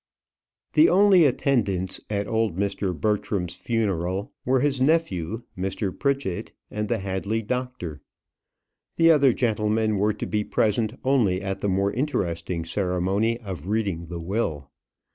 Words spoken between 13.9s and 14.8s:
the will.